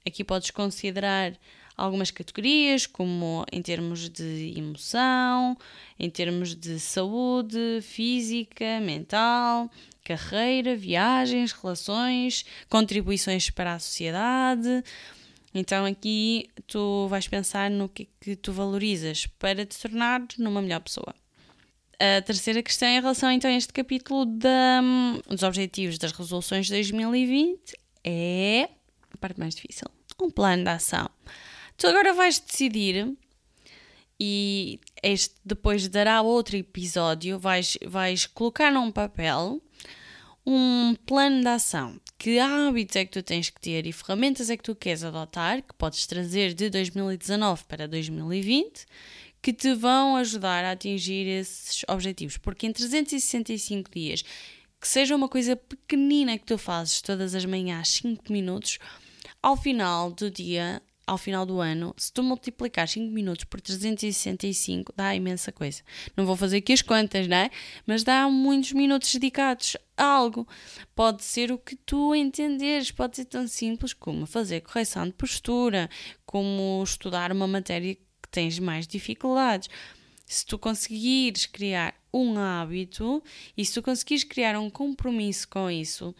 Aqui 0.04 0.24
podes 0.24 0.50
considerar 0.50 1.34
algumas 1.76 2.10
categorias, 2.10 2.86
como 2.86 3.44
em 3.52 3.60
termos 3.62 4.08
de 4.08 4.54
emoção, 4.56 5.56
em 5.98 6.10
termos 6.10 6.54
de 6.54 6.80
saúde 6.80 7.80
física, 7.82 8.80
mental, 8.80 9.70
carreira, 10.04 10.74
viagens, 10.74 11.52
relações, 11.52 12.44
contribuições 12.68 13.50
para 13.50 13.74
a 13.74 13.78
sociedade. 13.78 14.82
Então 15.54 15.84
aqui 15.84 16.48
tu 16.66 17.06
vais 17.08 17.28
pensar 17.28 17.70
no 17.70 17.88
que 17.88 18.04
é 18.04 18.06
que 18.20 18.36
tu 18.36 18.52
valorizas 18.52 19.26
para 19.26 19.66
te 19.66 19.78
tornar 19.78 20.22
numa 20.38 20.62
melhor 20.62 20.80
pessoa. 20.80 21.14
A 21.98 22.20
terceira 22.22 22.62
questão 22.62 22.88
em 22.88 23.00
relação 23.00 23.30
então 23.30 23.50
a 23.50 23.54
este 23.54 23.72
capítulo 23.72 24.26
da, 24.26 24.80
dos 25.28 25.42
objetivos 25.42 25.98
das 25.98 26.12
resoluções 26.12 26.66
de 26.66 26.72
2020 26.72 27.76
é 28.04 28.68
a 29.12 29.16
parte 29.18 29.38
mais 29.38 29.54
difícil, 29.54 29.86
um 30.20 30.30
plano 30.30 30.64
de 30.64 30.70
ação. 30.70 31.08
Tu 31.76 31.86
agora 31.86 32.12
vais 32.12 32.38
decidir 32.38 33.16
e 34.18 34.80
este 35.02 35.34
depois 35.44 35.88
dará 35.88 36.22
outro 36.22 36.56
episódio, 36.56 37.38
vais, 37.38 37.76
vais 37.84 38.26
colocar 38.26 38.70
num 38.70 38.90
papel 38.90 39.60
um 40.46 40.94
plano 41.06 41.40
de 41.40 41.48
ação. 41.48 42.00
Que 42.18 42.38
hábitos 42.38 42.96
é 42.96 43.04
que 43.04 43.10
tu 43.10 43.22
tens 43.22 43.50
que 43.50 43.60
ter 43.60 43.86
e 43.86 43.92
ferramentas 43.92 44.48
é 44.48 44.56
que 44.56 44.62
tu 44.62 44.74
queres 44.76 45.02
adotar, 45.02 45.62
que 45.62 45.74
podes 45.74 46.06
trazer 46.06 46.54
de 46.54 46.70
2019 46.70 47.64
para 47.64 47.88
2020, 47.88 48.86
que 49.42 49.52
te 49.52 49.74
vão 49.74 50.16
ajudar 50.16 50.64
a 50.64 50.70
atingir 50.70 51.26
esses 51.26 51.84
objetivos. 51.88 52.38
Porque 52.38 52.66
em 52.66 52.72
365 52.72 53.90
dias, 53.90 54.22
que 54.80 54.88
seja 54.88 55.16
uma 55.16 55.28
coisa 55.28 55.56
pequenina 55.56 56.38
que 56.38 56.46
tu 56.46 56.56
fazes 56.56 57.02
todas 57.02 57.34
as 57.34 57.44
manhãs, 57.44 57.88
5 57.88 58.32
minutos, 58.32 58.78
ao 59.42 59.56
final 59.56 60.12
do 60.12 60.30
dia 60.30 60.80
ao 61.04 61.18
final 61.18 61.44
do 61.44 61.60
ano, 61.60 61.92
se 61.96 62.12
tu 62.12 62.22
multiplicar 62.22 62.88
5 62.88 63.12
minutos 63.12 63.44
por 63.44 63.60
365, 63.60 64.92
dá 64.96 65.14
imensa 65.14 65.50
coisa. 65.50 65.82
Não 66.16 66.24
vou 66.24 66.36
fazer 66.36 66.58
aqui 66.58 66.72
as 66.72 66.80
contas, 66.80 67.26
não 67.26 67.36
é? 67.36 67.50
Mas 67.86 68.04
dá 68.04 68.28
muitos 68.28 68.72
minutos 68.72 69.12
dedicados 69.12 69.76
a 69.96 70.04
algo. 70.04 70.46
Pode 70.94 71.24
ser 71.24 71.50
o 71.50 71.58
que 71.58 71.74
tu 71.76 72.14
entenderes, 72.14 72.90
pode 72.90 73.16
ser 73.16 73.24
tão 73.24 73.46
simples 73.48 73.92
como 73.92 74.26
fazer 74.26 74.60
correção 74.60 75.04
de 75.06 75.12
postura, 75.12 75.90
como 76.24 76.82
estudar 76.84 77.32
uma 77.32 77.48
matéria 77.48 77.96
tens 78.32 78.58
mais 78.58 78.86
dificuldades. 78.86 79.68
Se 80.26 80.44
tu 80.44 80.58
conseguires 80.58 81.46
criar 81.46 81.94
um 82.12 82.38
hábito 82.38 83.22
e 83.56 83.64
se 83.64 83.74
tu 83.74 83.82
conseguires 83.82 84.24
criar 84.24 84.58
um 84.58 84.70
compromisso 84.70 85.46
com 85.48 85.70
isso, 85.70 86.14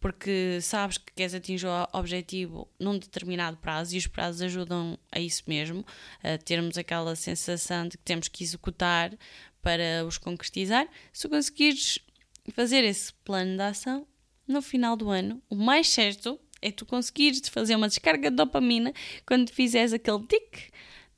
porque 0.00 0.60
sabes 0.60 0.98
que 0.98 1.12
queres 1.14 1.34
atingir 1.34 1.66
o 1.66 1.88
objetivo 1.92 2.68
num 2.78 2.98
determinado 2.98 3.56
prazo 3.56 3.94
e 3.94 3.98
os 3.98 4.06
prazos 4.06 4.42
ajudam 4.42 4.98
a 5.10 5.20
isso 5.20 5.42
mesmo, 5.46 5.84
a 6.22 6.36
termos 6.36 6.76
aquela 6.76 7.14
sensação 7.16 7.88
de 7.88 7.96
que 7.96 8.04
temos 8.04 8.28
que 8.28 8.44
executar 8.44 9.16
para 9.62 10.04
os 10.06 10.18
concretizar. 10.18 10.86
Se 11.12 11.26
conseguires 11.28 11.98
fazer 12.52 12.84
esse 12.84 13.12
plano 13.24 13.56
de 13.56 13.62
ação 13.62 14.06
no 14.46 14.60
final 14.60 14.94
do 14.96 15.08
ano, 15.08 15.42
o 15.48 15.56
mais 15.56 15.88
certo 15.88 16.38
é 16.60 16.70
tu 16.70 16.84
conseguires 16.84 17.40
fazer 17.48 17.74
uma 17.76 17.88
descarga 17.88 18.30
de 18.30 18.36
dopamina 18.36 18.92
quando 19.26 19.50
fizeres 19.50 19.92
aquele 19.92 20.26
tic 20.26 20.70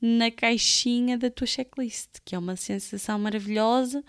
na 0.06 0.30
caixinha 0.30 1.18
da 1.18 1.28
tua 1.28 1.46
checklist, 1.46 2.20
que 2.24 2.34
é 2.34 2.38
uma 2.38 2.54
sensação 2.54 3.18
maravilhosa 3.18 4.04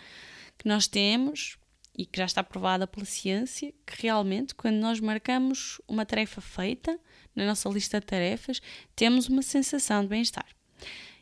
que 0.58 0.68
nós 0.68 0.88
temos 0.88 1.58
e 1.98 2.06
que 2.06 2.20
já 2.20 2.26
está 2.26 2.44
provada 2.44 2.86
pela 2.86 3.06
ciência 3.06 3.74
que 3.86 4.04
realmente, 4.04 4.54
quando 4.54 4.76
nós 4.76 5.00
marcamos 5.00 5.82
uma 5.88 6.06
tarefa 6.06 6.40
feita 6.40 7.00
na 7.36 7.48
nossa 7.48 7.68
lista 7.70 8.00
de 8.00 8.06
tarefas, 8.06 8.62
temos 8.96 9.28
uma 9.28 9.42
sensação 9.42 10.04
de 10.04 10.10
bem-estar. 10.10 10.46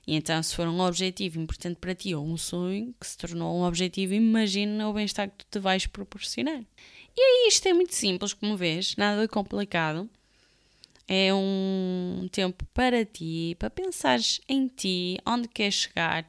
E 0.06 0.14
então, 0.14 0.44
se 0.44 0.54
for 0.54 0.68
um 0.68 0.82
objetivo 0.82 1.40
importante 1.40 1.78
para 1.78 1.96
ti 1.96 2.14
ou 2.14 2.26
um 2.26 2.38
sonho 2.38 2.94
que 3.00 3.08
se 3.08 3.18
tornou 3.18 3.58
um 3.58 3.64
objetivo, 3.64 4.14
imagina 4.14 4.90
o 4.90 4.94
bem-estar 4.94 5.30
que 5.30 5.46
tu 5.46 5.46
te 5.50 5.60
vais 5.60 5.88
proporcionar. 5.88 6.62
E 7.18 7.22
aí, 7.22 7.48
isto 7.48 7.66
é 7.68 7.74
muito 7.74 7.96
simples, 7.96 8.34
como 8.34 8.58
vês, 8.58 8.96
nada 8.98 9.26
complicado. 9.28 10.10
É 11.08 11.34
um 11.34 12.28
tempo 12.32 12.66
para 12.74 13.06
ti, 13.06 13.56
para 13.60 13.70
pensares 13.70 14.42
em 14.50 14.68
ti, 14.68 15.20
onde 15.26 15.48
queres 15.48 15.76
chegar 15.76 16.26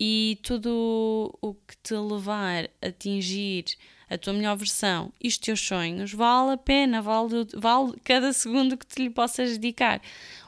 e 0.00 0.38
tudo 0.42 1.38
o 1.40 1.54
que 1.54 1.76
te 1.82 1.94
levar 1.94 2.68
a 2.80 2.88
atingir 2.88 3.64
a 4.10 4.18
tua 4.18 4.32
melhor 4.32 4.56
versão 4.56 5.12
e 5.22 5.28
os 5.28 5.38
teus 5.38 5.60
sonhos 5.60 6.12
vale 6.12 6.52
a 6.52 6.56
pena, 6.56 7.00
vale, 7.00 7.46
vale 7.54 7.94
cada 8.04 8.32
segundo 8.32 8.76
que 8.76 8.86
te 8.86 9.02
lhe 9.02 9.10
possas 9.10 9.56
dedicar. 9.56 10.02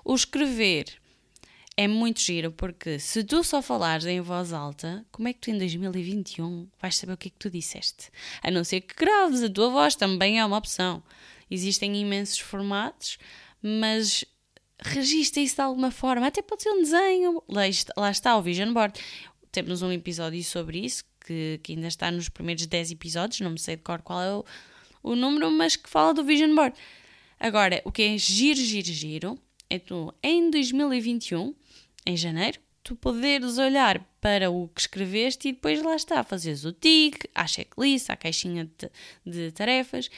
O 0.05 0.15
escrever 0.15 0.87
é 1.77 1.89
muito 1.89 2.21
giro 2.21 2.53
porque 2.53 2.99
se 2.99 3.25
tu 3.25 3.43
só 3.43 3.63
falares 3.63 4.07
em 4.07 4.21
voz 4.21 4.53
alta, 4.53 5.05
como 5.11 5.29
é 5.29 5.33
que 5.33 5.41
tu 5.41 5.51
em 5.51 5.59
2021 5.59 6.69
vais 6.81 6.97
saber 6.97 7.13
o 7.13 7.17
que 7.17 7.29
é 7.29 7.31
que 7.31 7.39
tu 7.39 7.49
disseste? 7.49 8.11
A 8.43 8.51
não 8.51 8.65
ser 8.65 8.81
que 8.81 8.95
graves, 8.95 9.43
a 9.43 9.49
tua 9.49 9.71
voz 9.71 9.95
também 9.95 10.39
é 10.39 10.45
uma 10.45 10.59
opção. 10.59 11.03
Existem 11.55 11.97
imensos 11.97 12.41
formatos, 12.41 13.17
mas 13.63 14.25
registra 14.81 15.41
isso 15.41 15.55
de 15.55 15.63
alguma 15.63 15.93
forma. 15.93 16.27
Até 16.27 16.43
pode 16.43 16.65
ser 16.65 16.71
um 16.71 16.83
desenho. 16.83 17.43
Lá 17.49 18.11
está, 18.11 18.37
o 18.37 18.43
Vision 18.43 18.73
Board. 18.73 19.01
Temos 19.53 19.83
um 19.83 19.93
episódio 19.93 20.43
sobre 20.43 20.85
isso, 20.85 21.05
que, 21.25 21.61
que, 21.63 21.73
ainda 21.75 21.87
está 21.87 22.11
nos 22.11 22.29
primeiros 22.29 22.67
10 22.67 22.91
episódios, 22.91 23.41
não 23.41 23.53
me 23.53 23.59
sei 23.59 23.77
de 23.77 23.83
cor 23.83 24.03
qual 24.03 24.21
é 24.21 24.35
o, 24.35 24.45
o 25.13 25.15
número, 25.15 25.49
mas 25.49 25.77
que 25.77 25.89
fala 25.89 26.13
do 26.13 26.25
Vision 26.25 26.55
Board. 26.57 26.77
Agora, 27.39 27.81
o 27.85 27.93
que 27.93 28.03
é 28.03 28.19
giro, 28.19 28.59
giro, 28.59 28.87
giro, 28.87 29.39
é 29.71 29.79
tu, 29.79 30.13
em 30.23 30.51
2021, 30.51 31.55
em 32.05 32.17
janeiro, 32.17 32.59
tu 32.83 32.97
poderes 32.97 33.59
olhar 33.59 34.05
para 34.21 34.51
o 34.51 34.69
que 34.69 34.81
escreveste 34.81 35.49
e 35.49 35.53
depois 35.53 35.81
lá 35.83 35.95
está, 35.95 36.25
fazeres 36.25 36.65
o 36.65 36.73
tic, 36.73 37.25
a 37.35 37.47
checklist, 37.47 38.11
a 38.11 38.17
caixinha 38.17 38.69
de, 38.77 38.91
de 39.25 39.53
tarefas 39.53 40.11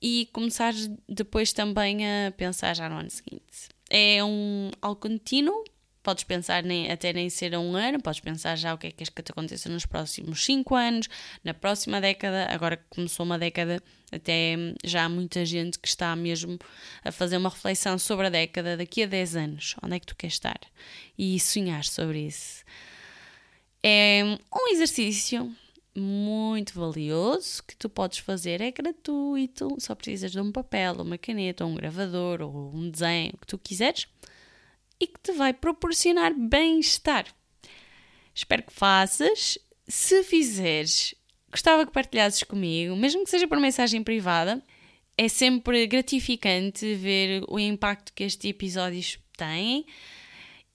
e 0.00 0.28
começares 0.32 0.90
depois 1.08 1.52
também 1.52 2.06
a 2.06 2.32
pensar 2.32 2.74
já 2.74 2.88
no 2.88 2.96
ano 2.96 3.10
seguinte. 3.10 3.68
É 3.90 4.22
um 4.22 4.70
algo 4.80 5.00
contínuo, 5.00 5.64
podes 6.02 6.24
pensar 6.24 6.62
nem, 6.62 6.90
até 6.90 7.12
nem 7.12 7.28
ser 7.28 7.54
a 7.54 7.60
um 7.60 7.74
ano, 7.74 8.00
podes 8.00 8.20
pensar 8.20 8.56
já 8.56 8.72
o 8.72 8.78
que 8.78 8.86
é 8.86 8.90
que 8.90 8.96
queres 8.96 9.10
que 9.10 9.22
te 9.22 9.32
aconteça 9.32 9.68
nos 9.68 9.84
próximos 9.84 10.44
5 10.44 10.74
anos, 10.74 11.08
na 11.44 11.52
próxima 11.52 12.00
década, 12.00 12.46
agora 12.50 12.76
que 12.76 12.84
começou 12.88 13.26
uma 13.26 13.38
década, 13.38 13.82
até 14.10 14.56
já 14.84 15.04
há 15.04 15.08
muita 15.08 15.44
gente 15.44 15.78
que 15.78 15.88
está 15.88 16.14
mesmo 16.16 16.58
a 17.04 17.12
fazer 17.12 17.36
uma 17.36 17.50
reflexão 17.50 17.98
sobre 17.98 18.26
a 18.26 18.30
década 18.30 18.76
daqui 18.76 19.02
a 19.02 19.06
10 19.06 19.36
anos, 19.36 19.74
onde 19.82 19.96
é 19.96 20.00
que 20.00 20.06
tu 20.06 20.16
queres 20.16 20.34
estar 20.34 20.60
e 21.18 21.38
sonhar 21.40 21.84
sobre 21.84 22.26
isso. 22.26 22.64
É 23.82 24.22
um 24.52 24.68
exercício 24.72 25.54
muito 25.98 26.78
valioso 26.78 27.62
que 27.64 27.76
tu 27.76 27.88
podes 27.88 28.18
fazer, 28.18 28.60
é 28.60 28.70
gratuito, 28.70 29.76
só 29.78 29.94
precisas 29.94 30.32
de 30.32 30.40
um 30.40 30.52
papel, 30.52 30.94
uma 30.94 31.18
caneta, 31.18 31.64
um 31.66 31.74
gravador 31.74 32.42
ou 32.42 32.74
um 32.74 32.90
desenho, 32.90 33.32
o 33.34 33.38
que 33.38 33.46
tu 33.46 33.58
quiseres, 33.58 34.06
e 35.00 35.06
que 35.06 35.20
te 35.20 35.32
vai 35.32 35.52
proporcionar 35.52 36.34
bem-estar. 36.34 37.26
Espero 38.34 38.62
que 38.62 38.72
faças. 38.72 39.58
Se 39.86 40.22
fizeres, 40.22 41.14
gostava 41.50 41.86
que 41.86 41.92
partilhasses 41.92 42.42
comigo, 42.42 42.94
mesmo 42.96 43.24
que 43.24 43.30
seja 43.30 43.48
por 43.48 43.58
mensagem 43.58 44.02
privada. 44.02 44.62
É 45.16 45.28
sempre 45.28 45.86
gratificante 45.86 46.94
ver 46.94 47.42
o 47.48 47.58
impacto 47.58 48.12
que 48.12 48.22
estes 48.22 48.48
episódios 48.48 49.18
têm 49.36 49.84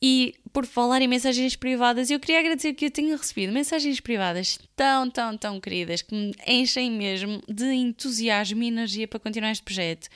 e 0.02 0.36
por 0.54 0.68
falar 0.68 1.02
em 1.02 1.08
mensagens 1.08 1.56
privadas, 1.56 2.12
eu 2.12 2.20
queria 2.20 2.40
agradecer 2.40 2.76
que 2.76 2.86
eu 2.86 2.92
tenha 2.92 3.18
recebido 3.18 3.52
mensagens 3.52 4.00
privadas 4.00 4.60
tão, 4.76 5.10
tão, 5.10 5.36
tão 5.36 5.60
queridas 5.60 6.04
que 6.04 6.14
me 6.14 6.32
enchem 6.46 6.92
mesmo 6.92 7.42
de 7.50 7.66
entusiasmo 7.74 8.62
e 8.62 8.68
energia 8.68 9.08
para 9.08 9.20
continuar 9.20 9.52
este 9.52 9.64
projeto. 9.64 10.08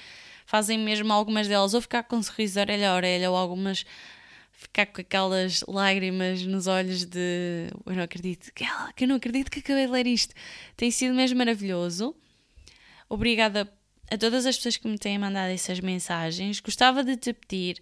Fazem 0.46 0.78
mesmo 0.78 1.12
algumas 1.12 1.48
delas 1.48 1.74
ou 1.74 1.82
ficar 1.82 2.04
com 2.04 2.18
um 2.18 2.24
sorriso 2.24 2.60
orelha 2.60 2.92
a 2.92 2.96
orelha 2.96 3.32
ou 3.32 3.36
algumas 3.36 3.84
ficar 4.52 4.86
com 4.86 5.02
aquelas 5.02 5.64
lágrimas 5.68 6.44
nos 6.44 6.68
olhos 6.68 7.04
de 7.04 7.68
eu 7.86 7.96
não 7.96 8.04
acredito 8.04 8.52
que, 8.54 8.66
que 8.96 9.04
eu 9.04 9.08
não 9.08 9.16
acredito 9.16 9.50
que 9.50 9.60
acabei 9.60 9.88
de 9.88 9.92
ler 9.92 10.06
isto. 10.06 10.36
Tem 10.76 10.92
sido 10.92 11.16
mesmo 11.16 11.40
maravilhoso. 11.40 12.16
Obrigada 13.10 13.72
a 14.10 14.18
todas 14.18 14.46
as 14.46 14.56
pessoas 14.56 14.78
que 14.78 14.88
me 14.88 14.98
têm 14.98 15.18
mandado 15.18 15.50
essas 15.50 15.80
mensagens. 15.80 16.60
Gostava 16.60 17.04
de 17.04 17.18
te 17.18 17.34
pedir 17.34 17.82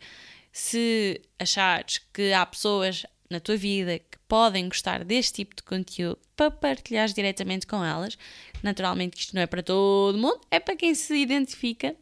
se 0.57 1.21
achares 1.37 1.99
que 2.13 2.31
há 2.31 2.45
pessoas 2.45 3.05
na 3.29 3.41
tua 3.41 3.57
vida 3.57 3.99
que 3.99 4.17
podem 4.25 4.69
gostar 4.69 5.03
deste 5.03 5.33
tipo 5.33 5.53
de 5.53 5.61
conteúdo 5.61 6.17
para 6.33 6.49
partilhares 6.49 7.13
diretamente 7.13 7.67
com 7.67 7.83
elas. 7.83 8.17
Naturalmente, 8.63 9.19
isto 9.19 9.35
não 9.35 9.41
é 9.41 9.47
para 9.47 9.61
todo 9.61 10.17
mundo, 10.17 10.39
é 10.49 10.57
para 10.57 10.77
quem 10.77 10.95
se 10.95 11.13
identifica. 11.13 11.93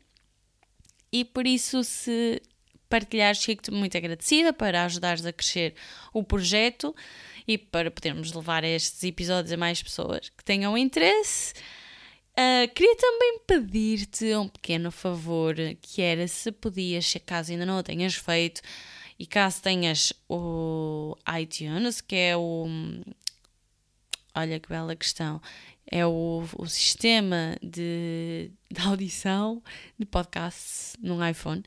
E 1.11 1.25
por 1.25 1.47
isso, 1.47 1.83
se 1.83 2.43
partilhares, 2.87 3.43
fico-te 3.43 3.71
muito 3.71 3.97
agradecida 3.97 4.53
para 4.53 4.85
ajudares 4.85 5.25
a 5.25 5.33
crescer 5.33 5.73
o 6.13 6.23
projeto 6.23 6.95
e 7.47 7.57
para 7.57 7.89
podermos 7.89 8.31
levar 8.33 8.63
estes 8.63 9.03
episódios 9.03 9.51
a 9.51 9.57
mais 9.57 9.81
pessoas 9.81 10.29
que 10.29 10.43
tenham 10.43 10.77
interesse. 10.77 11.55
Uh, 12.33 12.67
queria 12.73 12.95
também 12.97 13.39
pedir-te 13.45 14.35
um 14.35 14.47
pequeno 14.47 14.91
favor, 14.91 15.55
que 15.79 16.01
era 16.01 16.27
se 16.27 16.51
podias, 16.51 17.05
se 17.05 17.19
caso 17.19 17.51
ainda 17.51 17.63
não 17.63 17.77
o 17.77 17.83
tenhas 17.83 18.15
feito, 18.15 18.59
e 19.19 19.27
caso 19.27 19.61
tenhas 19.61 20.11
o 20.27 21.15
iTunes, 21.39 22.01
que 22.01 22.15
é 22.15 22.35
o. 22.35 22.65
Olha 24.35 24.59
que 24.59 24.67
bela 24.67 24.95
questão. 24.95 25.39
É 25.85 26.05
o, 26.07 26.43
o 26.57 26.65
sistema 26.65 27.55
de, 27.61 28.49
de 28.71 28.81
audição 28.81 29.61
de 29.99 30.05
podcasts 30.05 30.95
num 30.99 31.25
iPhone. 31.25 31.63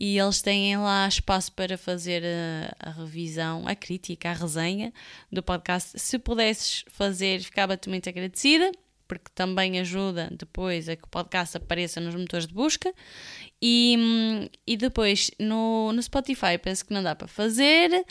E 0.00 0.18
eles 0.18 0.40
têm 0.40 0.76
lá 0.78 1.06
espaço 1.06 1.52
para 1.52 1.76
fazer 1.76 2.22
a, 2.24 2.88
a 2.88 2.90
revisão, 2.92 3.66
a 3.66 3.74
crítica, 3.74 4.30
a 4.30 4.32
resenha 4.32 4.92
do 5.30 5.42
podcast. 5.42 5.98
Se 5.98 6.18
pudesses 6.18 6.84
fazer, 6.88 7.42
ficava-te 7.42 7.90
muito 7.90 8.08
agradecida 8.08 8.72
porque 9.08 9.30
também 9.34 9.80
ajuda 9.80 10.28
depois 10.30 10.88
a 10.88 10.94
que 10.94 11.04
o 11.04 11.08
podcast 11.08 11.56
apareça 11.56 12.00
nos 12.00 12.14
motores 12.14 12.46
de 12.46 12.52
busca. 12.52 12.92
E, 13.60 14.50
e 14.66 14.76
depois 14.76 15.30
no, 15.40 15.92
no 15.92 16.02
Spotify 16.02 16.58
penso 16.62 16.84
que 16.84 16.92
não 16.92 17.02
dá 17.02 17.16
para 17.16 17.26
fazer. 17.26 18.04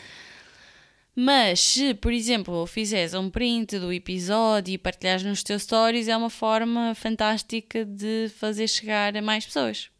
Mas 1.14 1.60
se, 1.60 1.94
por 1.94 2.12
exemplo, 2.12 2.66
fizeres 2.66 3.14
um 3.14 3.30
print 3.30 3.78
do 3.78 3.92
episódio 3.92 4.74
e 4.74 4.78
partilhares 4.78 5.24
nos 5.24 5.42
teus 5.42 5.62
stories, 5.62 6.08
é 6.08 6.16
uma 6.16 6.30
forma 6.30 6.94
fantástica 6.94 7.84
de 7.84 8.30
fazer 8.36 8.68
chegar 8.68 9.16
a 9.16 9.22
mais 9.22 9.46
pessoas. 9.46 9.90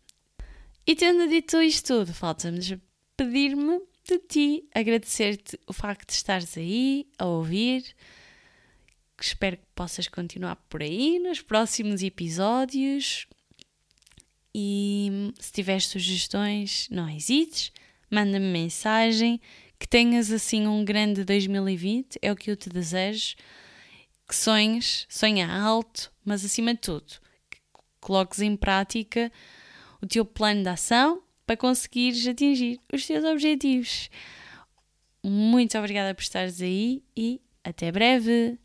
E 0.86 0.94
tendo 0.94 1.28
dito 1.28 1.60
isto 1.60 1.86
tudo, 1.86 2.14
falta-me 2.14 2.60
pedir-me 3.16 3.80
de 4.08 4.18
ti, 4.20 4.68
agradecer-te 4.72 5.58
o 5.66 5.72
facto 5.72 6.06
de 6.06 6.14
estares 6.14 6.56
aí 6.56 7.06
a 7.18 7.26
ouvir 7.26 7.84
espero 9.24 9.56
que 9.56 9.66
possas 9.74 10.08
continuar 10.08 10.56
por 10.68 10.82
aí 10.82 11.18
nos 11.18 11.40
próximos 11.40 12.02
episódios. 12.02 13.26
E 14.54 15.32
se 15.38 15.52
tiveres 15.52 15.86
sugestões, 15.86 16.88
não 16.90 17.08
hesites, 17.08 17.72
manda-me 18.10 18.46
mensagem. 18.46 19.40
Que 19.78 19.86
tenhas 19.86 20.32
assim 20.32 20.66
um 20.66 20.84
grande 20.84 21.22
2020, 21.22 22.18
é 22.20 22.32
o 22.32 22.36
que 22.36 22.50
eu 22.50 22.56
te 22.56 22.68
desejo. 22.68 23.36
Que 24.28 24.34
sonhes, 24.34 25.06
sonha 25.08 25.48
alto, 25.48 26.12
mas 26.24 26.44
acima 26.44 26.74
de 26.74 26.80
tudo, 26.80 27.06
que 27.48 27.58
coloques 28.00 28.40
em 28.40 28.56
prática 28.56 29.32
o 30.02 30.06
teu 30.06 30.24
plano 30.24 30.62
de 30.62 30.68
ação 30.68 31.22
para 31.46 31.56
conseguires 31.56 32.26
atingir 32.26 32.80
os 32.92 33.06
teus 33.06 33.24
objetivos. 33.24 34.10
Muito 35.24 35.78
obrigada 35.78 36.14
por 36.14 36.22
estares 36.22 36.60
aí 36.60 37.02
e 37.16 37.40
até 37.64 37.90
breve! 37.90 38.58